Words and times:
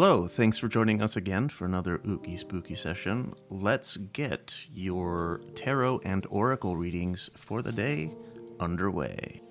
Hello, 0.00 0.28
thanks 0.28 0.58
for 0.58 0.68
joining 0.68 1.02
us 1.02 1.16
again 1.16 1.48
for 1.48 1.64
another 1.64 1.98
Ooky 1.98 2.38
Spooky 2.38 2.76
session. 2.76 3.34
Let's 3.50 3.96
get 3.96 4.54
your 4.72 5.40
tarot 5.56 6.02
and 6.04 6.24
oracle 6.30 6.76
readings 6.76 7.30
for 7.34 7.62
the 7.62 7.72
day 7.72 8.12
underway. 8.60 9.42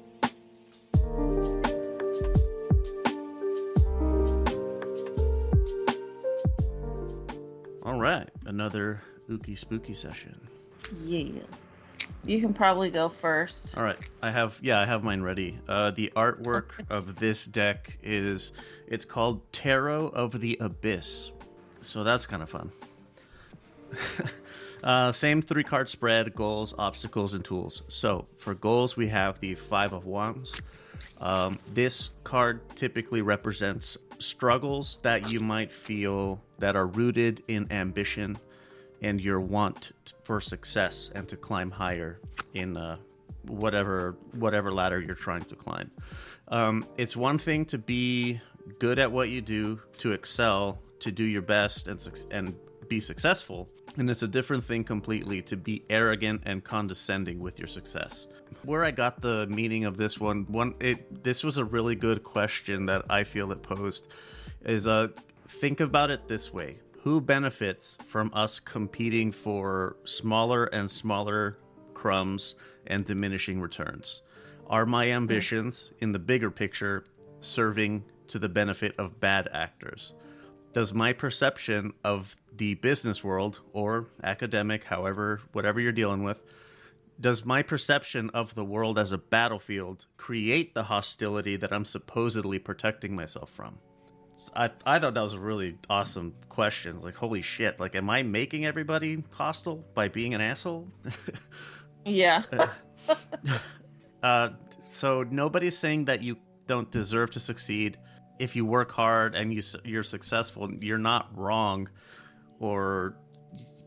All 7.83 7.99
right, 7.99 8.29
another 8.45 9.01
Ooky 9.29 9.57
Spooky 9.57 9.95
session. 9.95 10.47
Yes. 11.03 11.43
You 12.27 12.41
can 12.41 12.53
probably 12.53 12.91
go 12.91 13.07
first. 13.07 13.77
All 13.77 13.83
right, 13.83 13.97
I 14.21 14.29
have 14.29 14.59
yeah, 14.61 14.81
I 14.81 14.85
have 14.85 15.01
mine 15.01 15.21
ready. 15.21 15.57
Uh, 15.65 15.91
the 15.91 16.11
artwork 16.13 16.71
of 16.89 17.15
this 17.15 17.45
deck 17.45 17.97
is 18.03 18.51
it's 18.85 19.05
called 19.05 19.49
Tarot 19.53 20.09
of 20.09 20.41
the 20.41 20.57
Abyss, 20.59 21.31
so 21.79 22.03
that's 22.03 22.25
kind 22.25 22.43
of 22.43 22.49
fun. 22.49 22.71
uh, 24.83 25.13
same 25.13 25.41
three 25.41 25.63
card 25.63 25.87
spread: 25.87 26.35
goals, 26.35 26.75
obstacles, 26.77 27.33
and 27.33 27.45
tools. 27.45 27.83
So 27.87 28.27
for 28.37 28.53
goals, 28.53 28.97
we 28.97 29.07
have 29.07 29.39
the 29.39 29.55
Five 29.55 29.93
of 29.93 30.05
Wands. 30.05 30.53
Um, 31.21 31.59
this 31.73 32.09
card 32.25 32.59
typically 32.75 33.21
represents 33.21 33.97
struggles 34.19 34.99
that 35.01 35.31
you 35.31 35.39
might 35.39 35.71
feel 35.71 36.41
that 36.59 36.75
are 36.75 36.87
rooted 36.87 37.41
in 37.47 37.71
ambition 37.71 38.37
and 39.01 39.21
your 39.21 39.39
want 39.39 39.91
for 40.23 40.41
success 40.41 41.11
and 41.15 41.27
to 41.27 41.37
climb 41.37 41.71
higher 41.71 42.19
in 42.53 42.77
uh, 42.77 42.97
whatever 43.43 44.17
whatever 44.33 44.71
ladder 44.71 44.99
you're 44.99 45.15
trying 45.15 45.43
to 45.45 45.55
climb. 45.55 45.91
Um, 46.49 46.85
it's 46.97 47.15
one 47.15 47.37
thing 47.37 47.65
to 47.65 47.77
be 47.77 48.39
good 48.79 48.99
at 48.99 49.11
what 49.11 49.29
you 49.29 49.41
do, 49.41 49.79
to 49.99 50.11
excel, 50.11 50.79
to 50.99 51.11
do 51.11 51.23
your 51.23 51.41
best, 51.41 51.87
and 51.87 52.25
and 52.31 52.55
be 52.87 52.99
successful. 52.99 53.69
And 53.97 54.09
it's 54.09 54.21
a 54.21 54.27
different 54.27 54.63
thing 54.63 54.83
completely 54.83 55.41
to 55.43 55.57
be 55.57 55.83
arrogant 55.89 56.43
and 56.45 56.63
condescending 56.63 57.39
with 57.39 57.57
your 57.57 57.67
success. 57.67 58.27
Where 58.63 58.85
I 58.85 58.91
got 58.91 59.21
the 59.21 59.47
meaning 59.47 59.85
of 59.85 59.97
this 59.97 60.19
one, 60.19 60.45
one 60.47 60.75
it 60.79 61.23
this 61.23 61.43
was 61.43 61.57
a 61.57 61.65
really 61.65 61.95
good 61.95 62.23
question 62.23 62.85
that 62.87 63.05
I 63.09 63.23
feel 63.23 63.51
it 63.51 63.63
posed. 63.63 64.07
Is 64.63 64.87
uh 64.87 65.09
think 65.47 65.79
about 65.79 66.11
it 66.11 66.27
this 66.27 66.53
way 66.53 66.77
who 66.99 67.21
benefits 67.21 67.97
from 68.07 68.31
us 68.33 68.59
competing 68.59 69.31
for 69.31 69.97
smaller 70.03 70.65
and 70.65 70.89
smaller 70.89 71.57
crumbs 71.93 72.55
and 72.87 73.05
diminishing 73.05 73.61
returns? 73.61 74.21
Are 74.67 74.85
my 74.85 75.07
hmm. 75.07 75.13
ambitions 75.13 75.93
in 75.99 76.11
the 76.11 76.19
bigger 76.19 76.51
picture 76.51 77.05
serving 77.39 78.03
to 78.27 78.39
the 78.39 78.49
benefit 78.49 78.95
of 78.97 79.19
bad 79.19 79.47
actors? 79.51 80.13
Does 80.73 80.93
my 80.93 81.13
perception 81.13 81.93
of 82.03 82.35
the 82.55 82.75
business 82.75 83.23
world 83.23 83.61
or 83.73 84.07
academic, 84.23 84.83
however, 84.83 85.41
whatever 85.53 85.79
you're 85.79 85.91
dealing 85.91 86.23
with, 86.23 86.41
does 87.19 87.45
my 87.45 87.63
perception 87.63 88.29
of 88.31 88.53
the 88.53 88.65
world 88.65 88.99
as 88.99 89.11
a 89.11 89.17
battlefield 89.17 90.05
create 90.17 90.73
the 90.75 90.83
hostility 90.83 91.55
that 91.55 91.73
I'm 91.73 91.85
supposedly 91.85 92.59
protecting 92.59 93.15
myself 93.15 93.49
from? 93.49 93.79
I 94.55 94.69
I 94.85 94.99
thought 94.99 95.13
that 95.13 95.21
was 95.21 95.33
a 95.33 95.39
really 95.39 95.77
awesome 95.89 96.33
question. 96.49 97.01
Like, 97.01 97.15
holy 97.15 97.41
shit! 97.41 97.79
Like, 97.79 97.95
am 97.95 98.09
I 98.09 98.23
making 98.23 98.65
everybody 98.65 99.23
hostile 99.33 99.85
by 99.93 100.07
being 100.07 100.33
an 100.33 100.41
asshole? 100.41 100.87
Yeah. 102.07 102.43
uh, 104.23 104.49
so 104.87 105.23
nobody's 105.23 105.77
saying 105.77 106.05
that 106.05 106.21
you 106.23 106.37
don't 106.65 106.89
deserve 106.89 107.31
to 107.31 107.39
succeed 107.39 107.97
if 108.39 108.55
you 108.55 108.65
work 108.65 108.91
hard 108.91 109.35
and 109.35 109.53
you 109.53 109.61
you're 109.83 110.03
successful. 110.03 110.71
You're 110.81 110.97
not 110.97 111.29
wrong, 111.35 111.89
or 112.59 113.17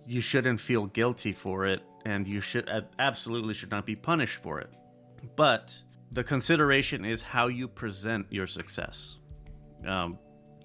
you 0.06 0.20
shouldn't 0.20 0.60
feel 0.60 0.86
guilty 0.86 1.32
for 1.32 1.66
it, 1.66 1.82
and 2.04 2.26
you 2.26 2.40
should 2.40 2.68
uh, 2.68 2.82
absolutely 2.98 3.54
should 3.54 3.70
not 3.70 3.86
be 3.86 3.96
punished 3.96 4.42
for 4.42 4.60
it. 4.60 4.70
But 5.36 5.76
the 6.12 6.24
consideration 6.24 7.04
is 7.04 7.22
how 7.22 7.46
you 7.46 7.68
present 7.68 8.26
your 8.30 8.46
success. 8.46 9.16
Um, 9.86 10.18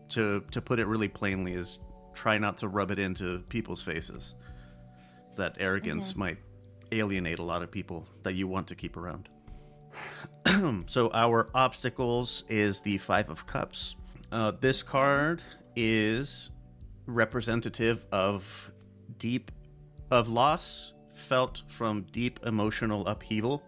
to 0.10 0.44
to 0.52 0.62
put 0.62 0.80
it 0.80 0.86
really 0.88 1.08
plainly, 1.08 1.54
is 1.54 1.80
try 2.14 2.38
not 2.38 2.58
to 2.60 2.68
rub 2.68 2.92
it 2.92 3.00
into 3.00 3.40
people's 3.50 3.82
faces. 3.82 4.36
That 5.36 5.58
arrogance 5.60 6.16
might 6.16 6.38
alienate 6.92 7.40
a 7.40 7.44
lot 7.44 7.62
of 7.62 7.72
people 7.72 8.08
that 8.24 8.34
you 8.34 8.48
want 8.48 8.68
to 8.68 8.76
keep 8.76 8.96
around. 8.96 9.28
so 10.88 11.12
our 11.14 11.50
obstacles 11.54 12.44
is 12.48 12.82
the 12.82 12.98
Five 12.98 13.30
of 13.30 13.46
Cups. 13.46 13.96
Uh, 14.32 14.52
this 14.60 14.84
card 14.84 15.42
is 15.76 16.52
representative 17.06 18.06
of 18.12 18.72
deep 19.18 19.52
of 20.12 20.30
loss 20.30 20.94
felt 21.14 21.64
from 21.68 22.04
deep 22.12 22.40
emotional 22.46 23.06
upheaval. 23.08 23.64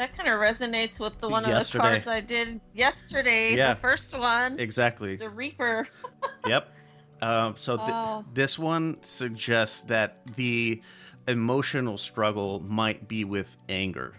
That 0.00 0.16
kind 0.16 0.30
of 0.30 0.40
resonates 0.40 0.98
with 0.98 1.18
the 1.18 1.28
one 1.28 1.46
Yesterday. 1.46 1.58
of 1.60 1.72
the 1.72 1.78
cards 1.90 2.08
I 2.08 2.20
did 2.22 2.58
yesterday. 2.72 3.54
Yeah. 3.54 3.74
The 3.74 3.80
first 3.80 4.18
one. 4.18 4.58
Exactly. 4.58 5.16
The 5.16 5.28
Reaper. 5.28 5.88
yep. 6.46 6.72
Um, 7.20 7.54
so 7.54 7.76
th- 7.76 7.88
Oh. 7.92 8.24
this 8.32 8.58
one 8.58 8.96
suggests 9.02 9.82
that 9.84 10.22
the 10.36 10.80
emotional 11.28 11.98
struggle 11.98 12.60
might 12.60 13.08
be 13.08 13.26
with 13.26 13.54
anger, 13.68 14.14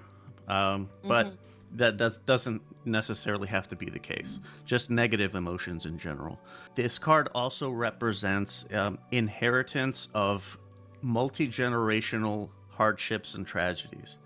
um, 0.48 0.88
but 1.04 1.34
that 1.72 1.98
does, 1.98 2.20
doesn't 2.20 2.62
necessarily 2.86 3.48
have 3.48 3.68
to 3.70 3.76
be 3.76 3.90
the 3.90 3.98
case. 3.98 4.40
Just 4.68 4.92
negative 4.92 5.34
emotions 5.34 5.88
in 5.88 5.98
general. 5.98 6.40
This 6.76 7.00
card 7.00 7.28
also 7.34 7.72
represents 7.72 8.68
um, 8.76 9.00
inheritance 9.10 10.10
of 10.14 10.60
multi 11.02 11.48
generational 11.48 12.50
hardships 12.70 13.34
and 13.34 13.48
tragedies. 13.48 14.20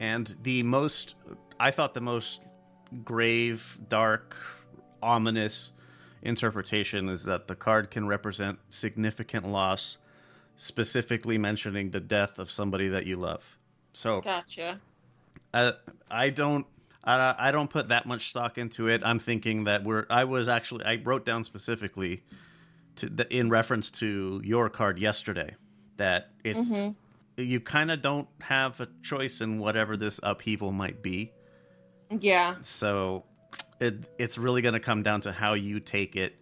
And 0.00 0.34
the 0.42 0.62
most, 0.62 1.14
I 1.58 1.70
thought 1.70 1.94
the 1.94 2.00
most 2.00 2.42
grave, 3.04 3.78
dark, 3.88 4.36
ominous 5.02 5.72
interpretation 6.22 7.08
is 7.08 7.24
that 7.24 7.46
the 7.46 7.54
card 7.54 7.90
can 7.90 8.06
represent 8.06 8.58
significant 8.70 9.48
loss, 9.48 9.98
specifically 10.56 11.38
mentioning 11.38 11.90
the 11.90 12.00
death 12.00 12.38
of 12.38 12.50
somebody 12.50 12.88
that 12.88 13.06
you 13.06 13.16
love. 13.16 13.58
So 13.92 14.20
Gotcha. 14.20 14.80
uh, 15.52 15.72
I 16.10 16.30
don't. 16.30 16.66
I, 17.06 17.34
I 17.38 17.50
don't 17.52 17.68
put 17.68 17.88
that 17.88 18.06
much 18.06 18.30
stock 18.30 18.56
into 18.56 18.88
it. 18.88 19.02
I'm 19.04 19.18
thinking 19.18 19.64
that 19.64 19.84
we're. 19.84 20.06
I 20.08 20.24
was 20.24 20.48
actually. 20.48 20.84
I 20.86 21.00
wrote 21.04 21.26
down 21.26 21.44
specifically, 21.44 22.22
to 22.96 23.08
the, 23.08 23.32
in 23.34 23.50
reference 23.50 23.90
to 23.92 24.40
your 24.42 24.70
card 24.70 24.98
yesterday, 24.98 25.54
that 25.98 26.30
it's 26.42 26.70
you 27.36 27.60
kind 27.60 27.90
of 27.90 28.02
don't 28.02 28.28
have 28.40 28.80
a 28.80 28.88
choice 29.02 29.40
in 29.40 29.58
whatever 29.58 29.96
this 29.96 30.20
upheaval 30.22 30.72
might 30.72 31.02
be. 31.02 31.32
Yeah. 32.10 32.56
So 32.62 33.24
it, 33.80 33.96
it's 34.18 34.38
really 34.38 34.62
going 34.62 34.74
to 34.74 34.80
come 34.80 35.02
down 35.02 35.20
to 35.22 35.32
how 35.32 35.54
you 35.54 35.80
take 35.80 36.16
it 36.16 36.36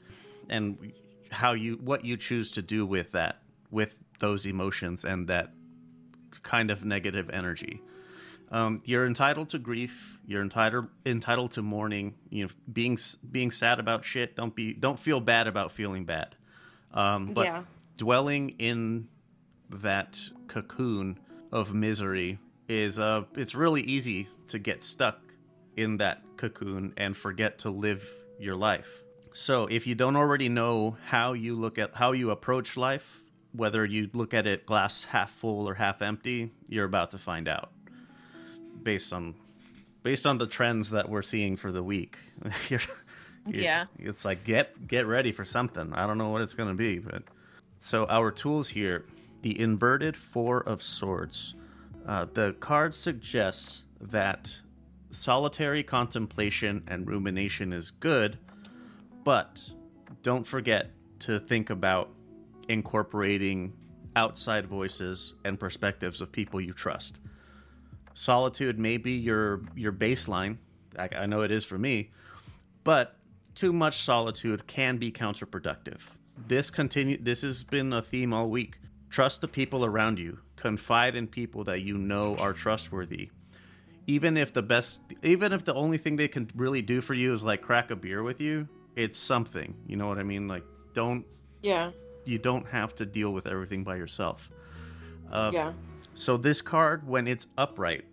and 0.48 0.92
how 1.30 1.52
you 1.52 1.76
what 1.82 2.04
you 2.04 2.16
choose 2.16 2.50
to 2.52 2.62
do 2.62 2.84
with 2.84 3.12
that 3.12 3.40
with 3.70 3.96
those 4.18 4.44
emotions 4.46 5.04
and 5.04 5.28
that 5.28 5.50
kind 6.42 6.70
of 6.70 6.84
negative 6.84 7.30
energy. 7.30 7.80
Um, 8.50 8.82
you're 8.84 9.06
entitled 9.06 9.48
to 9.50 9.58
grief. 9.58 10.18
You're 10.26 10.42
entitled 10.42 10.88
entitled 11.06 11.52
to 11.52 11.62
mourning. 11.62 12.14
You 12.28 12.44
know, 12.44 12.50
being 12.70 12.98
being 13.30 13.50
sad 13.50 13.80
about 13.80 14.04
shit. 14.04 14.36
Don't 14.36 14.54
be 14.54 14.74
don't 14.74 14.98
feel 14.98 15.20
bad 15.20 15.46
about 15.46 15.72
feeling 15.72 16.04
bad. 16.04 16.36
Um, 16.92 17.26
but 17.32 17.46
Yeah. 17.46 17.62
dwelling 17.96 18.50
in 18.58 19.08
that 19.70 20.20
cocoon 20.52 21.18
of 21.50 21.72
misery 21.72 22.38
is 22.68 22.98
uh 22.98 23.22
it's 23.34 23.54
really 23.54 23.82
easy 23.82 24.28
to 24.48 24.58
get 24.58 24.82
stuck 24.82 25.18
in 25.76 25.96
that 25.96 26.22
cocoon 26.36 26.92
and 26.98 27.16
forget 27.16 27.58
to 27.60 27.70
live 27.70 28.06
your 28.38 28.54
life. 28.56 29.02
So 29.32 29.66
if 29.66 29.86
you 29.86 29.94
don't 29.94 30.16
already 30.16 30.48
know 30.50 30.96
how 31.06 31.32
you 31.32 31.54
look 31.56 31.78
at 31.78 31.94
how 31.94 32.12
you 32.12 32.30
approach 32.30 32.76
life, 32.76 33.22
whether 33.52 33.84
you 33.86 34.10
look 34.12 34.34
at 34.34 34.46
it 34.46 34.66
glass 34.66 35.04
half 35.04 35.30
full 35.30 35.66
or 35.68 35.74
half 35.74 36.02
empty, 36.02 36.50
you're 36.68 36.84
about 36.84 37.10
to 37.12 37.18
find 37.18 37.48
out. 37.48 37.70
Based 38.82 39.12
on 39.12 39.34
based 40.02 40.26
on 40.26 40.36
the 40.38 40.46
trends 40.46 40.90
that 40.90 41.08
we're 41.08 41.22
seeing 41.22 41.56
for 41.56 41.72
the 41.72 41.82
week. 41.82 42.16
You're- 42.68 42.84
you- 43.46 43.62
Yeah. 43.62 43.86
It's 43.98 44.24
like 44.24 44.44
get 44.44 44.86
get 44.86 45.06
ready 45.06 45.32
for 45.32 45.44
something. 45.44 45.92
I 45.94 46.06
don't 46.06 46.18
know 46.18 46.28
what 46.30 46.42
it's 46.42 46.54
going 46.54 46.68
to 46.68 46.74
be, 46.74 46.98
but 46.98 47.22
so 47.78 48.06
our 48.08 48.30
tools 48.30 48.68
here, 48.68 49.04
the 49.42 49.58
inverted 49.60 50.16
4 50.16 50.60
of 50.60 50.82
swords. 50.82 51.54
Uh, 52.06 52.26
the 52.32 52.54
card 52.60 52.94
suggests 52.94 53.82
that 54.00 54.54
solitary 55.10 55.82
contemplation 55.82 56.82
and 56.88 57.06
rumination 57.06 57.72
is 57.72 57.90
good, 57.90 58.38
but 59.24 59.62
don't 60.22 60.46
forget 60.46 60.90
to 61.20 61.38
think 61.38 61.70
about 61.70 62.10
incorporating 62.68 63.72
outside 64.16 64.66
voices 64.66 65.34
and 65.44 65.58
perspectives 65.58 66.20
of 66.20 66.32
people 66.32 66.60
you 66.60 66.72
trust. 66.72 67.20
Solitude 68.14 68.78
may 68.78 68.96
be 68.96 69.12
your 69.12 69.62
your 69.74 69.92
baseline. 69.92 70.58
I, 70.98 71.08
I 71.16 71.26
know 71.26 71.42
it 71.42 71.50
is 71.50 71.64
for 71.64 71.78
me, 71.78 72.10
but 72.84 73.16
too 73.54 73.72
much 73.72 74.02
solitude 74.02 74.66
can 74.66 74.98
be 74.98 75.10
counterproductive. 75.10 75.98
This 76.46 76.70
continue 76.70 77.16
this 77.18 77.42
has 77.42 77.64
been 77.64 77.92
a 77.92 78.02
theme 78.02 78.32
all 78.32 78.50
week. 78.50 78.78
Trust 79.12 79.42
the 79.42 79.48
people 79.48 79.84
around 79.84 80.18
you. 80.18 80.38
Confide 80.56 81.14
in 81.16 81.26
people 81.26 81.64
that 81.64 81.82
you 81.82 81.98
know 81.98 82.34
are 82.40 82.54
trustworthy. 82.54 83.28
Even 84.06 84.38
if 84.38 84.54
the 84.54 84.62
best 84.62 85.02
even 85.22 85.52
if 85.52 85.66
the 85.66 85.74
only 85.74 85.98
thing 85.98 86.16
they 86.16 86.28
can 86.28 86.50
really 86.56 86.80
do 86.80 87.02
for 87.02 87.12
you 87.12 87.34
is 87.34 87.44
like 87.44 87.60
crack 87.60 87.90
a 87.90 87.96
beer 87.96 88.22
with 88.22 88.40
you, 88.40 88.66
it's 88.96 89.18
something. 89.18 89.74
You 89.86 89.96
know 89.96 90.08
what 90.08 90.18
I 90.18 90.22
mean? 90.22 90.48
Like 90.48 90.64
don't 90.94 91.26
Yeah. 91.60 91.90
you 92.24 92.38
don't 92.38 92.66
have 92.68 92.94
to 92.96 93.04
deal 93.04 93.34
with 93.34 93.46
everything 93.46 93.84
by 93.84 93.96
yourself. 93.96 94.50
Uh, 95.30 95.50
yeah. 95.52 95.72
So 96.14 96.38
this 96.38 96.62
card, 96.62 97.06
when 97.06 97.26
it's 97.26 97.46
upright, 97.58 98.06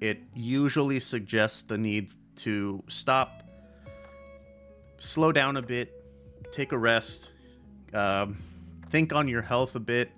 it 0.00 0.18
usually 0.34 1.00
suggests 1.00 1.62
the 1.62 1.78
need 1.78 2.10
to 2.36 2.82
stop, 2.88 3.42
slow 4.98 5.32
down 5.32 5.56
a 5.56 5.62
bit, 5.62 5.94
take 6.52 6.72
a 6.72 6.78
rest, 6.78 7.30
um, 7.94 8.38
think 8.90 9.12
on 9.12 9.28
your 9.28 9.42
health 9.42 9.74
a 9.74 9.80
bit, 9.80 10.10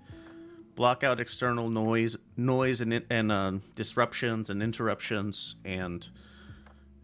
block 0.75 1.05
out 1.05 1.21
external 1.21 1.69
noise, 1.69 2.17
noise 2.37 2.81
and 2.81 3.03
and 3.11 3.33
uh, 3.33 3.53
disruptions 3.75 4.51
and 4.51 4.63
interruptions, 4.63 5.57
and 5.65 6.09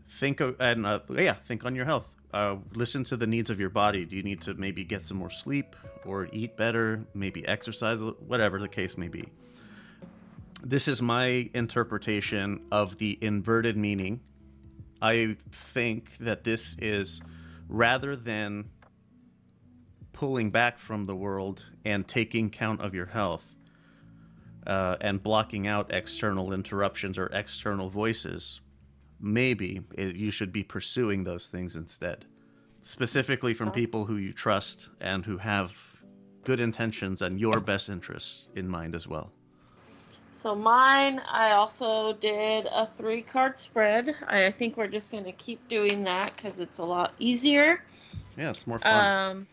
think 0.09 0.41
of 0.41 0.61
and 0.61 0.87
uh, 0.87 1.01
yeah, 1.11 1.35
think 1.35 1.65
on 1.65 1.75
your 1.75 1.85
health. 1.85 2.07
Uh, 2.33 2.57
listen 2.75 3.05
to 3.05 3.17
the 3.17 3.27
needs 3.27 3.51
of 3.51 3.61
your 3.61 3.71
body. 3.71 4.05
Do 4.05 4.17
you 4.17 4.23
need 4.23 4.43
to 4.43 4.55
maybe 4.55 4.85
get 4.85 5.03
some 5.03 5.17
more 5.17 5.31
sleep 5.31 5.75
or 6.05 6.29
eat 6.33 6.57
better? 6.57 7.05
Maybe 7.15 7.47
exercise, 7.47 8.01
whatever 8.01 8.59
the 8.59 8.69
case 8.69 8.99
may 8.99 9.09
be 9.09 9.25
this 10.67 10.89
is 10.89 11.01
my 11.01 11.49
interpretation 11.55 12.61
of 12.73 12.99
the 12.99 13.17
inverted 13.21 13.77
meaning. 13.77 14.21
I 15.01 15.37
think 15.51 16.17
that 16.19 16.43
this 16.43 16.77
is 16.81 17.21
rather 17.69 18.17
than 18.17 18.71
pulling 20.17 20.51
back 20.51 20.79
from 20.79 21.07
the 21.07 21.15
world 21.15 21.65
and 21.85 22.09
taking 22.09 22.51
count 22.51 22.81
of 22.81 22.95
your 22.95 23.07
health 23.07 23.55
uh, 24.67 24.97
and 25.01 25.23
blocking 25.23 25.67
out 25.67 25.93
external 25.93 26.53
interruptions 26.53 27.19
or 27.19 27.27
external 27.27 27.91
voices, 27.91 28.61
maybe 29.21 29.83
it, 29.95 30.17
you 30.17 30.31
should 30.31 30.53
be 30.53 30.65
pursuing 30.65 31.23
those 31.23 31.49
things 31.49 31.77
instead. 31.77 32.25
Specifically 32.83 33.53
from 33.53 33.71
people 33.71 34.07
who 34.07 34.17
you 34.17 34.33
trust 34.33 34.89
and 35.01 35.25
who 35.25 35.37
have 35.37 35.77
good 36.45 36.61
intentions 36.61 37.21
and 37.21 37.39
your 37.39 37.61
best 37.61 37.89
interests 37.89 38.49
in 38.57 38.69
mind 38.69 38.95
as 38.95 39.07
well. 39.07 39.33
So 40.35 40.55
mine, 40.55 41.21
I 41.31 41.53
also 41.53 42.15
did 42.15 42.69
a 42.73 42.87
three 42.87 43.23
card 43.23 43.59
spread. 43.59 44.15
I 44.29 44.51
think 44.51 44.77
we're 44.77 44.87
just 44.87 45.11
going 45.11 45.25
to 45.25 45.33
keep 45.33 45.67
doing 45.69 46.05
that 46.05 46.37
because 46.37 46.59
it's 46.59 46.79
a 46.79 46.85
lot 46.85 47.13
easier. 47.19 47.83
Yeah, 48.39 48.51
it's 48.51 48.67
more 48.67 48.79
fun. 48.79 49.31
Um, 49.31 49.47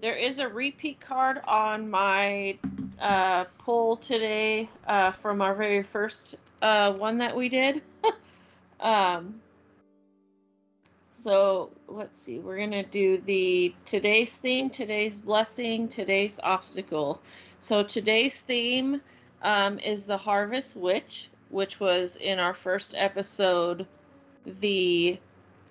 there 0.00 0.14
is 0.14 0.38
a 0.38 0.48
repeat 0.48 1.00
card 1.00 1.40
on 1.46 1.90
my 1.90 2.56
uh, 3.00 3.44
pull 3.58 3.96
today 3.96 4.68
uh, 4.86 5.12
from 5.12 5.42
our 5.42 5.54
very 5.54 5.82
first 5.82 6.36
uh, 6.62 6.92
one 6.92 7.18
that 7.18 7.34
we 7.34 7.48
did. 7.48 7.82
um, 8.80 9.40
so 11.14 11.70
let's 11.88 12.22
see, 12.22 12.38
we're 12.38 12.58
going 12.58 12.70
to 12.70 12.84
do 12.84 13.18
the 13.26 13.74
today's 13.84 14.36
theme, 14.36 14.70
today's 14.70 15.18
blessing, 15.18 15.88
today's 15.88 16.38
obstacle. 16.42 17.20
So 17.60 17.82
today's 17.82 18.40
theme 18.40 19.00
um, 19.42 19.80
is 19.80 20.06
the 20.06 20.16
Harvest 20.16 20.76
Witch, 20.76 21.28
which 21.50 21.80
was 21.80 22.16
in 22.16 22.38
our 22.38 22.54
first 22.54 22.94
episode, 22.96 23.86
the 24.60 25.18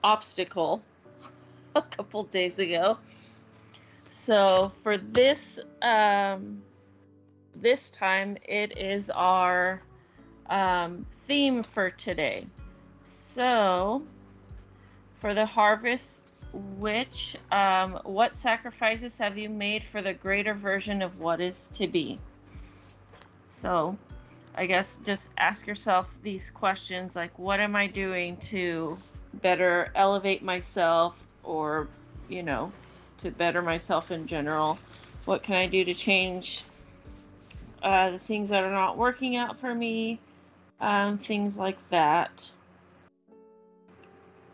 obstacle 0.03 0.81
a 1.75 1.81
couple 1.81 2.23
days 2.23 2.59
ago. 2.59 2.97
So 4.17 4.73
for 4.83 4.97
this 4.97 5.57
um, 5.81 6.61
this 7.55 7.89
time, 7.91 8.37
it 8.43 8.77
is 8.77 9.09
our 9.09 9.81
um, 10.49 11.05
theme 11.15 11.63
for 11.63 11.89
today. 11.91 12.45
So 13.05 14.03
for 15.21 15.33
the 15.33 15.45
Harvest 15.45 16.29
Witch, 16.51 17.37
um, 17.51 17.99
what 18.03 18.35
sacrifices 18.35 19.17
have 19.17 19.37
you 19.37 19.49
made 19.49 19.83
for 19.83 20.01
the 20.01 20.13
greater 20.13 20.53
version 20.53 21.01
of 21.01 21.19
what 21.19 21.39
is 21.39 21.69
to 21.75 21.87
be? 21.87 22.19
So, 23.51 23.97
I 24.55 24.65
guess 24.65 24.97
just 24.97 25.29
ask 25.37 25.65
yourself 25.65 26.07
these 26.21 26.49
questions 26.49 27.15
like, 27.15 27.37
what 27.39 27.61
am 27.61 27.77
I 27.77 27.87
doing 27.87 28.35
to 28.37 28.97
better 29.35 29.91
elevate 29.95 30.43
myself 30.43 31.15
or, 31.43 31.87
you 32.27 32.43
know, 32.43 32.71
to 33.19 33.31
better 33.31 33.61
myself 33.61 34.11
in 34.11 34.27
general? 34.27 34.77
What 35.25 35.43
can 35.43 35.55
I 35.55 35.67
do 35.67 35.83
to 35.83 35.93
change 35.93 36.63
uh, 37.83 38.11
the 38.11 38.19
things 38.19 38.49
that 38.49 38.63
are 38.63 38.71
not 38.71 38.97
working 38.97 39.35
out 39.35 39.59
for 39.59 39.73
me? 39.73 40.19
Um, 40.79 41.17
things 41.17 41.57
like 41.57 41.77
that. 41.89 42.49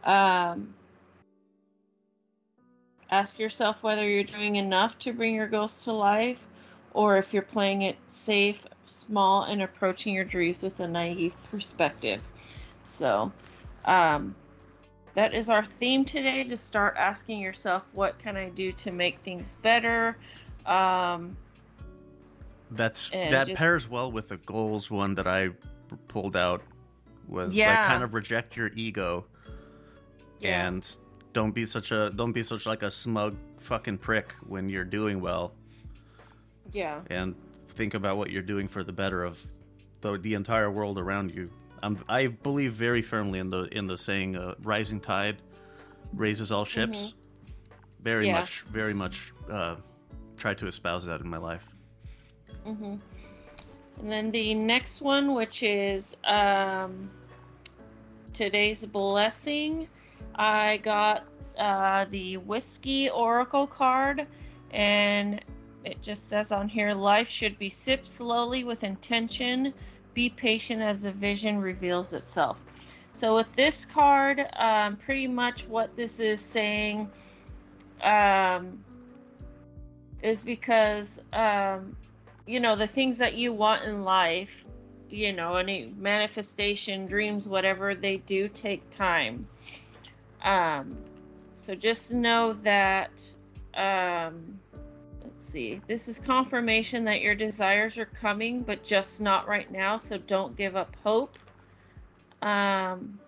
Um, 0.03 0.73
ask 3.11 3.39
yourself 3.39 3.83
whether 3.83 4.07
you're 4.07 4.23
doing 4.23 4.55
enough 4.55 4.97
to 4.99 5.13
bring 5.13 5.35
your 5.35 5.47
goals 5.47 5.83
to 5.83 5.91
life 5.91 6.39
or 6.93 7.17
if 7.17 7.33
you're 7.33 7.41
playing 7.41 7.83
it 7.83 7.97
safe 8.07 8.65
small 8.85 9.43
and 9.43 9.61
approaching 9.61 10.13
your 10.13 10.23
dreams 10.23 10.61
with 10.61 10.79
a 10.79 10.87
naive 10.87 11.35
perspective. 11.49 12.21
So, 12.85 13.31
um, 13.85 14.35
that 15.15 15.33
is 15.33 15.49
our 15.49 15.63
theme 15.63 16.03
today 16.03 16.43
to 16.43 16.57
start 16.57 16.95
asking 16.97 17.39
yourself, 17.39 17.83
what 17.93 18.17
can 18.19 18.35
I 18.35 18.49
do 18.49 18.71
to 18.73 18.91
make 18.91 19.19
things 19.19 19.57
better? 19.61 20.17
Um, 20.65 21.37
That's 22.71 23.09
that 23.09 23.47
just, 23.47 23.57
pairs 23.57 23.89
well 23.89 24.11
with 24.11 24.29
the 24.29 24.37
goals 24.37 24.89
one 24.89 25.15
that 25.15 25.27
I 25.27 25.49
pulled 26.07 26.35
out 26.35 26.63
was 27.27 27.53
yeah. 27.53 27.81
like 27.81 27.87
kind 27.87 28.03
of 28.03 28.13
reject 28.13 28.57
your 28.57 28.71
ego 28.75 29.25
yeah. 30.39 30.67
and 30.67 30.97
don't 31.31 31.51
be 31.51 31.65
such 31.65 31.91
a 31.91 32.11
don't 32.11 32.31
be 32.31 32.43
such 32.43 32.65
like 32.65 32.83
a 32.83 32.91
smug 32.91 33.35
fucking 33.59 33.97
prick 33.97 34.33
when 34.47 34.69
you're 34.69 34.83
doing 34.83 35.21
well. 35.21 35.53
Yeah. 36.71 37.01
And 37.09 37.35
think 37.69 37.93
about 37.93 38.17
what 38.17 38.29
you're 38.31 38.41
doing 38.41 38.67
for 38.67 38.83
the 38.83 38.93
better 38.93 39.23
of 39.23 39.45
the, 40.01 40.17
the 40.17 40.33
entire 40.33 40.71
world 40.71 40.97
around 40.97 41.33
you. 41.33 41.49
I'm, 41.83 42.03
I 42.07 42.27
believe 42.27 42.73
very 42.73 43.01
firmly 43.01 43.39
in 43.39 43.49
the 43.49 43.63
in 43.77 43.85
the 43.85 43.97
saying 43.97 44.37
uh, 44.37 44.55
"rising 44.63 45.01
tide 45.01 45.37
raises 46.13 46.51
all 46.51 46.65
ships." 46.65 46.97
Mm-hmm. 46.97 47.17
Very 48.01 48.27
yeah. 48.27 48.39
much, 48.39 48.61
very 48.61 48.93
much 48.93 49.33
uh, 49.49 49.75
try 50.37 50.53
to 50.53 50.67
espouse 50.67 51.05
that 51.05 51.21
in 51.21 51.29
my 51.29 51.37
life. 51.37 51.65
Mm-hmm. 52.65 52.95
And 53.99 54.11
then 54.11 54.31
the 54.31 54.53
next 54.53 55.01
one, 55.01 55.33
which 55.33 55.61
is 55.63 56.17
um, 56.23 57.09
today's 58.33 58.85
blessing, 58.85 59.87
I 60.35 60.77
got 60.77 61.25
uh, 61.57 62.05
the 62.09 62.37
whiskey 62.37 63.09
oracle 63.09 63.67
card, 63.67 64.25
and 64.71 65.41
it 65.85 66.01
just 66.01 66.29
says 66.29 66.51
on 66.51 66.67
here 66.67 66.93
life 66.93 67.29
should 67.29 67.59
be 67.59 67.69
sipped 67.69 68.09
slowly 68.09 68.63
with 68.63 68.83
intention. 68.83 69.73
Be 70.13 70.29
patient 70.29 70.81
as 70.81 71.03
the 71.03 71.11
vision 71.11 71.59
reveals 71.59 72.13
itself. 72.13 72.57
So, 73.13 73.35
with 73.35 73.51
this 73.55 73.85
card, 73.85 74.45
um, 74.57 74.97
pretty 74.97 75.27
much 75.27 75.67
what 75.67 75.95
this 75.95 76.19
is 76.19 76.41
saying 76.41 77.09
um, 78.01 78.83
is 80.21 80.43
because, 80.43 81.19
um, 81.31 81.95
you 82.45 82.59
know, 82.59 82.75
the 82.75 82.87
things 82.87 83.17
that 83.19 83.35
you 83.35 83.53
want 83.53 83.83
in 83.83 84.03
life, 84.03 84.65
you 85.09 85.31
know, 85.31 85.55
any 85.55 85.93
manifestation, 85.97 87.05
dreams, 87.05 87.45
whatever, 87.45 87.93
they 87.93 88.17
do 88.17 88.47
take 88.47 88.89
time. 88.89 89.47
Um, 90.43 90.97
so, 91.55 91.75
just 91.75 92.13
know 92.13 92.53
that. 92.53 93.11
Let's 95.23 95.47
see. 95.47 95.81
This 95.87 96.07
is 96.07 96.19
confirmation 96.19 97.05
that 97.05 97.21
your 97.21 97.35
desires 97.35 97.97
are 97.97 98.05
coming, 98.05 98.61
but 98.61 98.83
just 98.83 99.21
not 99.21 99.47
right 99.47 99.69
now. 99.71 99.97
So 99.97 100.17
don't 100.17 100.55
give 100.57 100.75
up 100.75 100.95
hope. 101.03 101.37
Um, 102.41 103.19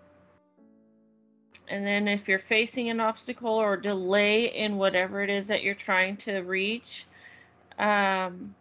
and 1.67 1.85
then 1.85 2.07
if 2.07 2.27
you're 2.27 2.39
facing 2.39 2.89
an 2.89 2.99
obstacle 2.99 3.53
or 3.53 3.77
delay 3.77 4.53
in 4.55 4.77
whatever 4.77 5.21
it 5.23 5.29
is 5.29 5.47
that 5.47 5.63
you're 5.63 5.73
trying 5.73 6.17
to 6.17 6.39
reach, 6.41 7.05
um, 7.79 8.53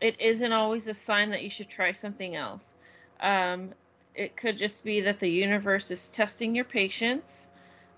it 0.00 0.20
isn't 0.20 0.52
always 0.52 0.88
a 0.88 0.94
sign 0.94 1.30
that 1.30 1.42
you 1.42 1.50
should 1.50 1.68
try 1.68 1.92
something 1.92 2.34
else. 2.34 2.74
Um, 3.20 3.70
it 4.14 4.36
could 4.36 4.56
just 4.56 4.84
be 4.84 5.02
that 5.02 5.20
the 5.20 5.28
universe 5.28 5.90
is 5.90 6.08
testing 6.08 6.54
your 6.54 6.64
patience 6.64 7.48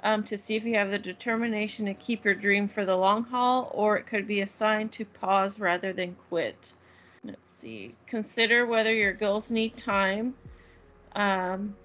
um, 0.03 0.25
to 0.25 0.37
see 0.37 0.57
if 0.57 0.65
you 0.65 0.75
have 0.75 0.91
the 0.91 0.99
determination 0.99 1.87
to 1.87 1.95
keep 1.95 2.25
your 2.25 2.35
dream 2.35 2.69
for 2.69 2.85
the 2.85 2.97
long 2.97 3.25
haul, 3.25 3.71
or 3.75 3.97
it 3.97 4.07
could 4.07 4.27
be 4.27 4.41
a 4.41 4.49
sign 4.49 4.89
to 4.91 5.05
pause 5.05 5.61
rather 5.61 5.93
than 5.93 6.17
quit. 6.29 6.73
Let's 7.25 7.53
see. 7.53 7.95
Consider 8.07 8.67
whether 8.67 8.93
your 8.93 9.13
goals 9.13 9.51
need 9.51 9.77
time. 9.77 10.35
Um, 11.15 11.77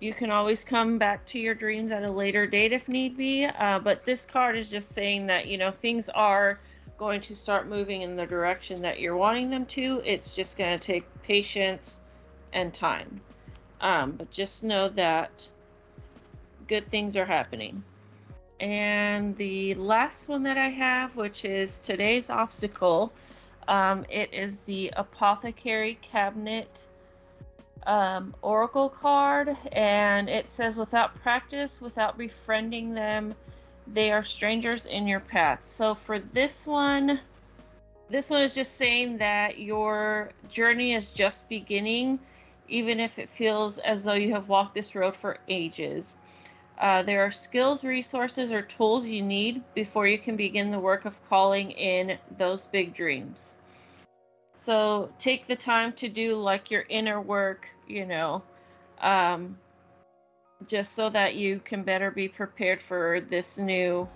You 0.00 0.12
can 0.12 0.30
always 0.30 0.64
come 0.64 0.98
back 0.98 1.24
to 1.26 1.38
your 1.38 1.54
dreams 1.54 1.90
at 1.90 2.02
a 2.02 2.10
later 2.10 2.46
date 2.46 2.72
if 2.72 2.88
need 2.88 3.16
be. 3.16 3.46
Uh, 3.46 3.78
but 3.78 4.04
this 4.04 4.26
card 4.26 4.54
is 4.58 4.68
just 4.68 4.90
saying 4.90 5.28
that, 5.28 5.46
you 5.46 5.56
know, 5.56 5.70
things 5.70 6.10
are 6.10 6.60
going 6.98 7.22
to 7.22 7.34
start 7.34 7.68
moving 7.68 8.02
in 8.02 8.14
the 8.14 8.26
direction 8.26 8.82
that 8.82 9.00
you're 9.00 9.16
wanting 9.16 9.48
them 9.48 9.64
to. 9.66 10.02
It's 10.04 10.36
just 10.36 10.58
going 10.58 10.78
to 10.78 10.86
take 10.86 11.04
patience 11.22 12.00
and 12.52 12.74
time. 12.74 13.22
Um, 13.80 14.12
but 14.12 14.30
just 14.30 14.62
know 14.62 14.90
that 14.90 15.48
good 16.68 16.88
things 16.90 17.16
are 17.16 17.24
happening. 17.24 17.82
And 18.60 19.36
the 19.36 19.74
last 19.74 20.28
one 20.28 20.42
that 20.44 20.56
I 20.56 20.68
have, 20.68 21.16
which 21.16 21.44
is 21.44 21.82
today's 21.82 22.30
obstacle, 22.30 23.12
um, 23.68 24.04
it 24.08 24.32
is 24.32 24.60
the 24.60 24.92
Apothecary 24.96 25.98
Cabinet 26.02 26.86
um, 27.86 28.34
Oracle 28.42 28.88
card, 28.88 29.56
and 29.72 30.28
it 30.28 30.50
says, 30.50 30.76
without 30.76 31.14
practice, 31.16 31.80
without 31.80 32.16
befriending 32.16 32.94
them, 32.94 33.34
they 33.86 34.10
are 34.12 34.22
strangers 34.22 34.86
in 34.86 35.06
your 35.06 35.20
path. 35.20 35.62
So 35.62 35.94
for 35.94 36.18
this 36.18 36.66
one, 36.66 37.20
this 38.08 38.30
one 38.30 38.42
is 38.42 38.54
just 38.54 38.76
saying 38.76 39.18
that 39.18 39.58
your 39.58 40.30
journey 40.48 40.94
is 40.94 41.10
just 41.10 41.48
beginning, 41.48 42.18
even 42.68 43.00
if 43.00 43.18
it 43.18 43.28
feels 43.28 43.78
as 43.78 44.04
though 44.04 44.14
you 44.14 44.32
have 44.32 44.48
walked 44.48 44.74
this 44.74 44.94
road 44.94 45.16
for 45.16 45.38
ages. 45.48 46.16
Uh, 46.78 47.02
there 47.02 47.24
are 47.24 47.30
skills, 47.30 47.84
resources, 47.84 48.50
or 48.50 48.62
tools 48.62 49.06
you 49.06 49.22
need 49.22 49.62
before 49.74 50.06
you 50.06 50.18
can 50.18 50.36
begin 50.36 50.70
the 50.70 50.78
work 50.78 51.04
of 51.04 51.14
calling 51.28 51.70
in 51.72 52.18
those 52.36 52.66
big 52.66 52.94
dreams. 52.94 53.54
So 54.54 55.10
take 55.18 55.46
the 55.46 55.56
time 55.56 55.92
to 55.94 56.08
do 56.08 56.36
like 56.36 56.70
your 56.70 56.84
inner 56.88 57.20
work, 57.20 57.68
you 57.86 58.06
know, 58.06 58.42
um, 59.00 59.58
just 60.66 60.94
so 60.94 61.10
that 61.10 61.34
you 61.34 61.60
can 61.60 61.82
better 61.82 62.10
be 62.10 62.28
prepared 62.28 62.82
for 62.82 63.20
this 63.20 63.58
new 63.58 64.08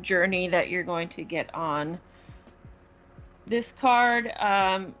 journey 0.00 0.48
that 0.48 0.68
you're 0.68 0.82
going 0.82 1.08
to 1.10 1.22
get 1.22 1.54
on. 1.54 1.98
This 3.46 3.72
card 3.72 4.32
um, 4.38 4.94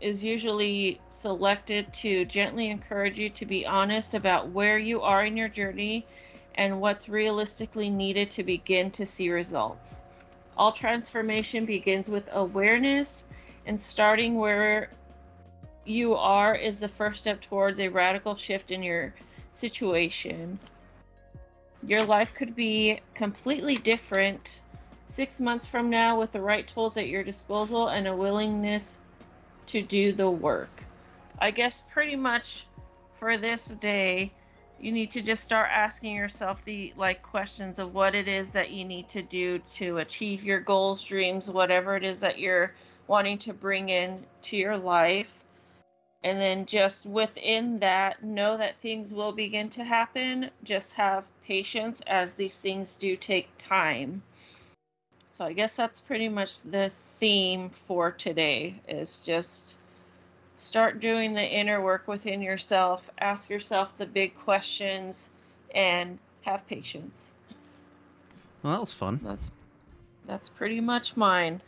is 0.00 0.24
usually 0.24 1.00
selected 1.10 1.92
to 1.92 2.24
gently 2.24 2.70
encourage 2.70 3.18
you 3.18 3.28
to 3.28 3.44
be 3.44 3.66
honest 3.66 4.14
about 4.14 4.48
where 4.50 4.78
you 4.78 5.02
are 5.02 5.24
in 5.24 5.36
your 5.36 5.48
journey 5.48 6.06
and 6.54 6.80
what's 6.80 7.08
realistically 7.08 7.90
needed 7.90 8.30
to 8.30 8.42
begin 8.42 8.90
to 8.90 9.06
see 9.06 9.30
results. 9.30 10.00
All 10.56 10.72
transformation 10.72 11.64
begins 11.64 12.08
with 12.08 12.28
awareness, 12.32 13.24
and 13.66 13.80
starting 13.80 14.36
where 14.36 14.90
you 15.84 16.14
are 16.14 16.54
is 16.54 16.80
the 16.80 16.88
first 16.88 17.20
step 17.22 17.40
towards 17.40 17.80
a 17.80 17.88
radical 17.88 18.36
shift 18.36 18.70
in 18.70 18.82
your 18.82 19.14
situation. 19.52 20.58
Your 21.86 22.02
life 22.04 22.34
could 22.34 22.54
be 22.54 23.00
completely 23.14 23.76
different 23.76 24.60
six 25.06 25.40
months 25.40 25.66
from 25.66 25.88
now 25.88 26.18
with 26.18 26.32
the 26.32 26.40
right 26.40 26.66
tools 26.66 26.96
at 26.96 27.08
your 27.08 27.24
disposal 27.24 27.88
and 27.88 28.06
a 28.06 28.14
willingness 28.14 28.98
to 29.70 29.82
do 29.82 30.12
the 30.12 30.30
work. 30.30 30.82
I 31.38 31.52
guess 31.52 31.82
pretty 31.92 32.16
much 32.16 32.66
for 33.14 33.36
this 33.36 33.66
day, 33.66 34.32
you 34.80 34.90
need 34.90 35.10
to 35.12 35.22
just 35.22 35.44
start 35.44 35.68
asking 35.70 36.16
yourself 36.16 36.64
the 36.64 36.92
like 36.96 37.22
questions 37.22 37.78
of 37.78 37.94
what 37.94 38.14
it 38.14 38.26
is 38.26 38.50
that 38.50 38.70
you 38.70 38.84
need 38.84 39.08
to 39.10 39.22
do 39.22 39.58
to 39.74 39.98
achieve 39.98 40.42
your 40.42 40.58
goals, 40.58 41.04
dreams, 41.04 41.48
whatever 41.48 41.96
it 41.96 42.02
is 42.02 42.18
that 42.20 42.38
you're 42.38 42.74
wanting 43.06 43.38
to 43.38 43.52
bring 43.52 43.90
in 43.90 44.24
to 44.42 44.56
your 44.56 44.76
life. 44.76 45.28
And 46.24 46.40
then 46.40 46.66
just 46.66 47.06
within 47.06 47.78
that, 47.78 48.24
know 48.24 48.56
that 48.56 48.80
things 48.80 49.14
will 49.14 49.32
begin 49.32 49.70
to 49.70 49.84
happen. 49.84 50.50
Just 50.64 50.94
have 50.94 51.24
patience 51.46 52.02
as 52.06 52.32
these 52.32 52.58
things 52.58 52.96
do 52.96 53.16
take 53.16 53.48
time. 53.56 54.22
So 55.40 55.46
I 55.46 55.54
guess 55.54 55.74
that's 55.74 56.00
pretty 56.00 56.28
much 56.28 56.60
the 56.60 56.90
theme 56.90 57.70
for 57.70 58.10
today 58.10 58.74
is 58.86 59.24
just 59.24 59.74
start 60.58 61.00
doing 61.00 61.32
the 61.32 61.42
inner 61.42 61.82
work 61.82 62.06
within 62.06 62.42
yourself, 62.42 63.08
ask 63.20 63.48
yourself 63.48 63.96
the 63.96 64.04
big 64.04 64.34
questions 64.34 65.30
and 65.74 66.18
have 66.42 66.66
patience. 66.66 67.32
Well, 68.62 68.74
that 68.74 68.80
was 68.80 68.92
fun. 68.92 69.18
That's 69.24 69.50
that's 70.26 70.50
pretty 70.50 70.82
much 70.82 71.16
mine. 71.16 71.62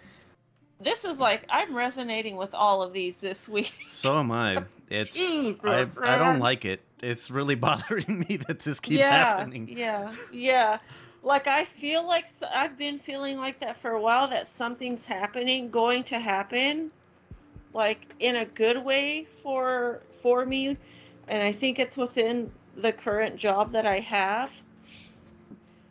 This 0.79 1.07
is 1.07 1.19
like 1.19 1.47
I'm 1.49 1.75
resonating 1.75 2.37
with 2.37 2.53
all 2.53 2.83
of 2.83 2.93
these 2.93 3.23
this 3.23 3.49
week. 3.49 3.73
So 3.89 4.19
am 4.19 4.31
I. 4.33 4.65
It's 4.91 5.15
Jesus, 5.15 5.65
I, 5.65 5.87
I 6.03 6.19
don't 6.19 6.41
like 6.41 6.67
it. 6.67 6.83
It's 7.03 7.31
really 7.31 7.55
bothering 7.69 8.27
me 8.29 8.37
that 8.37 8.59
this 8.59 8.79
keeps 8.79 9.01
yeah, 9.01 9.09
happening. 9.09 9.67
Yeah, 9.75 10.15
yeah. 10.31 10.77
Like 11.23 11.47
I 11.47 11.65
feel 11.65 12.07
like 12.07 12.29
I've 12.53 12.77
been 12.77 12.99
feeling 12.99 13.39
like 13.39 13.61
that 13.61 13.79
for 13.79 13.93
a 13.93 14.01
while. 14.01 14.29
That 14.29 14.49
something's 14.49 15.05
happening, 15.05 15.71
going 15.71 16.03
to 16.05 16.19
happen, 16.19 16.91
like 17.73 18.07
in 18.19 18.37
a 18.37 18.45
good 18.45 18.83
way 18.85 19.27
for 19.43 20.01
for 20.23 20.45
me, 20.45 20.77
and 21.29 21.43
I 21.43 21.53
think 21.53 21.79
it's 21.79 21.97
within 21.97 22.51
the 22.77 22.93
current 22.93 23.37
job 23.37 23.73
that 23.73 23.87
I 23.87 24.01
have. 24.01 24.51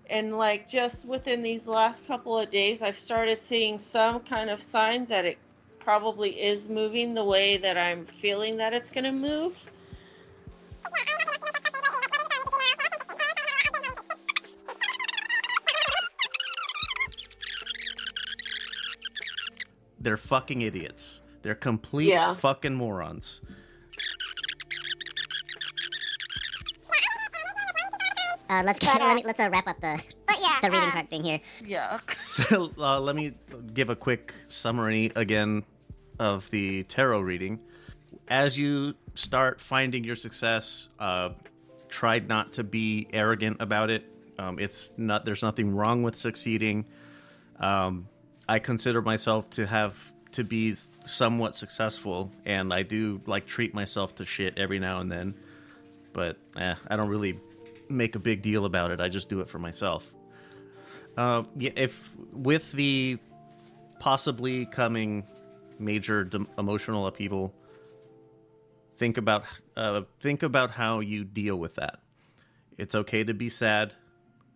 And 0.10 0.38
like 0.38 0.70
just 0.70 1.06
within 1.06 1.42
these 1.42 1.68
last 1.68 2.06
couple 2.06 2.38
of 2.38 2.52
days, 2.52 2.82
I've 2.82 3.00
started 3.00 3.38
seeing 3.38 3.80
some 3.80 4.20
kind 4.20 4.50
of 4.50 4.62
signs 4.62 5.08
that 5.10 5.24
it 5.24 5.38
probably 5.80 6.42
is 6.42 6.68
moving 6.68 7.14
the 7.14 7.24
way 7.24 7.58
that 7.58 7.78
I'm 7.78 8.06
feeling 8.06 8.58
that 8.58 8.74
it's 8.74 8.92
going 8.92 9.06
to 9.06 9.12
move. 9.14 9.66
They're 20.02 20.18
fucking 20.18 20.62
idiots. 20.62 21.22
They're 21.44 21.56
complete 21.56 22.10
Yeah. 22.10 22.34
fucking 22.34 22.74
morons. 22.74 23.42
Uh, 28.50 28.64
let's 28.66 28.84
let 28.86 29.16
me, 29.16 29.24
let's 29.26 29.40
uh, 29.40 29.50
wrap 29.50 29.66
up 29.68 29.80
the 29.80 30.02
the 30.62 30.70
reading 30.70 30.90
part 30.92 31.10
thing 31.10 31.24
here. 31.24 31.40
Yeah. 31.66 32.00
So 32.32 32.72
uh, 32.78 33.00
let 33.00 33.16
me 33.18 33.34
give 33.74 33.90
a 33.90 33.96
quick 33.96 34.34
summary 34.48 35.12
again 35.18 35.64
of 36.18 36.50
the 36.50 36.84
tarot 36.84 37.20
reading. 37.22 37.60
As 38.30 38.58
you 38.58 38.96
start 39.16 39.60
finding 39.60 40.06
your 40.06 40.16
success, 40.16 40.88
uh, 40.98 41.32
try 41.90 42.20
not 42.20 42.54
to 42.54 42.64
be 42.64 43.08
arrogant 43.12 43.58
about 43.60 43.90
it. 43.90 44.06
Um, 44.40 44.60
it's 44.60 44.94
not. 44.98 45.26
There's 45.26 45.44
nothing 45.44 45.76
wrong 45.76 46.04
with 46.04 46.16
succeeding. 46.16 46.86
Um, 47.60 48.08
I 48.48 48.60
consider 48.60 49.02
myself 49.02 49.50
to 49.52 49.66
have 49.66 50.14
to 50.34 50.44
be 50.44 50.76
somewhat 51.06 51.56
successful, 51.56 52.32
and 52.46 52.74
I 52.74 52.84
do 52.84 53.22
like 53.26 53.46
treat 53.46 53.74
myself 53.74 54.16
to 54.16 54.26
shit 54.26 54.58
every 54.58 54.80
now 54.80 55.00
and 55.00 55.12
then. 55.12 55.36
But 56.14 56.38
eh, 56.58 56.76
I 56.88 56.96
don't 56.96 57.10
really 57.10 57.40
make 57.90 58.16
a 58.16 58.20
big 58.20 58.42
deal 58.42 58.66
about 58.66 58.92
it. 58.92 59.00
I 59.00 59.10
just 59.10 59.30
do 59.30 59.42
it 59.42 59.50
for 59.50 59.60
myself. 59.60 60.14
Uh, 61.18 61.44
if 61.60 62.12
with 62.32 62.72
the 62.72 63.18
possibly 64.00 64.66
coming 64.66 65.26
major 65.80 66.24
d- 66.24 66.46
emotional 66.58 67.08
upheaval, 67.08 67.54
think 68.98 69.18
about 69.18 69.44
uh, 69.76 70.02
think 70.20 70.44
about 70.44 70.72
how 70.72 71.00
you 71.00 71.24
deal 71.24 71.58
with 71.58 71.76
that. 71.76 72.00
It's 72.78 72.96
okay 72.96 73.24
to 73.24 73.34
be 73.34 73.50
sad. 73.50 73.94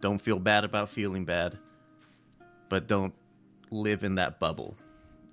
Don't 0.01 0.20
feel 0.20 0.39
bad 0.39 0.63
about 0.63 0.89
feeling 0.89 1.25
bad, 1.25 1.58
but 2.70 2.88
don't 2.88 3.13
live 3.72 4.04
in 4.04 4.16
that 4.16 4.40
bubble. 4.40 4.76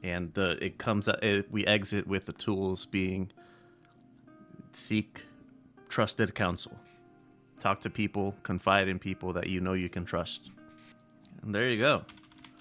And 0.03 0.37
uh, 0.37 0.57
it 0.61 0.79
comes. 0.79 1.09
It, 1.09 1.51
we 1.51 1.65
exit 1.67 2.07
with 2.07 2.27
the 2.27 2.33
tools 2.33 2.87
being 2.87 3.31
seek 4.73 5.25
trusted 5.89 6.35
counsel. 6.35 6.73
Talk 7.61 7.81
to 7.83 7.91
people, 7.91 8.35
confide 8.43 8.89
in 8.89 8.99
people 8.99 9.33
that 9.35 9.47
you 9.47 9.61
know 9.61 9.75
you 9.75 9.89
can 9.89 10.05
trust. 10.05 10.51
And 11.43 11.55
there 11.55 11.69
you 11.69 11.79
go. 11.79 12.03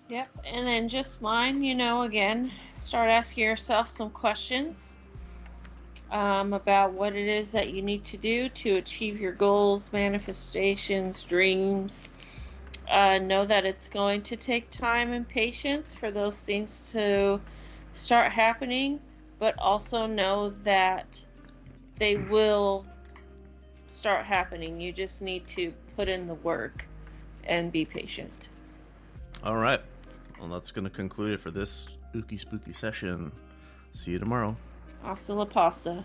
Yep. 0.10 0.30
And 0.46 0.68
then 0.68 0.90
just 0.90 1.22
mine, 1.22 1.64
you 1.64 1.74
know, 1.74 2.02
again, 2.04 2.52
start 2.76 3.10
asking 3.10 3.46
yourself 3.46 3.90
some 3.90 4.10
questions 4.10 4.94
um, 6.12 6.54
about 6.54 6.92
what 6.92 7.16
it 7.16 7.28
is 7.28 7.52
that 7.52 7.70
you 7.70 7.82
need 7.82 8.04
to 8.06 8.18
do 8.18 8.50
to 8.50 8.76
achieve 8.76 9.20
your 9.20 9.32
goals, 9.32 9.92
manifestations, 9.94 11.24
dreams. 11.24 12.10
Uh, 12.90 13.18
know 13.20 13.46
that 13.46 13.66
it's 13.66 13.88
going 13.88 14.22
to 14.22 14.36
take 14.36 14.70
time 14.70 15.14
and 15.14 15.28
patience 15.28 15.94
for 15.94 16.12
those 16.12 16.42
things 16.42 16.92
to 16.92 17.40
start 17.94 18.32
happening, 18.32 19.00
but 19.40 19.58
also 19.58 20.06
know 20.06 20.50
that 20.50 21.24
they 21.96 22.18
will 22.18 22.86
start 23.88 24.26
happening. 24.26 24.80
You 24.80 24.92
just 24.92 25.22
need 25.22 25.48
to 25.48 25.74
put 25.96 26.10
in 26.10 26.28
the 26.28 26.34
work 26.36 26.86
and 27.46 27.72
be 27.72 27.86
patient. 27.86 28.50
All 29.44 29.58
right. 29.58 29.82
Well, 30.40 30.50
that's 30.50 30.72
going 30.72 30.86
to 30.86 30.90
conclude 30.90 31.34
it 31.34 31.40
for 31.40 31.52
this 31.52 31.88
spooky, 32.10 32.38
spooky 32.38 32.74
session. 32.74 33.32
See 33.94 34.12
you 34.12 34.20
tomorrow. 34.20 34.56
Hasta 35.04 35.34
la 35.34 35.46
pasta. 35.46 36.04